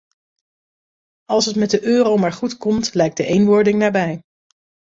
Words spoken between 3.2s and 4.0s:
eenwording